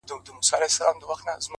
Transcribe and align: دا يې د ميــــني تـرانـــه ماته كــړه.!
دا 0.09 0.15
يې 0.15 0.19
د 0.25 0.27
ميــــني 0.35 0.67
تـرانـــه 0.75 1.05
ماته 1.09 1.15
كــړه.! 1.19 1.47